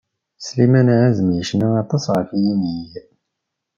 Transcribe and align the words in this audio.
Sliman 0.45 0.87
Azem 1.03 1.29
yecna 1.37 1.67
aṭas 1.81 2.05
ɣef 2.15 2.29
yinig. 2.41 2.91